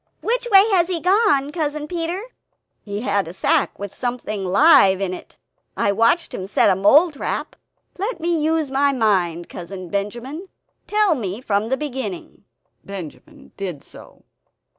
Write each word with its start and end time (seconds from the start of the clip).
which 0.21 0.47
way 0.51 0.67
has 0.71 0.87
he 0.87 0.99
gone, 0.99 1.51
Cousin 1.51 1.87
Peter?" 1.87 2.23
"He 2.83 3.01
had 3.01 3.27
a 3.27 3.33
sack 3.33 3.77
with 3.77 3.93
something 3.93 4.43
live 4.43 4.99
in 4.99 5.13
it; 5.13 5.37
I 5.77 5.91
watched 5.91 6.33
him 6.33 6.47
set 6.47 6.71
a 6.71 6.75
mole 6.75 7.11
trap. 7.11 7.55
Let 7.99 8.19
me 8.19 8.43
use 8.43 8.71
my 8.71 8.93
mind, 8.93 9.47
Cousin 9.47 9.89
Benjamin; 9.89 10.47
tell 10.87 11.13
me 11.13 11.39
from 11.39 11.69
the 11.69 11.77
beginning," 11.77 12.45
Benjamin 12.83 13.51
did 13.57 13.83
so. 13.83 14.23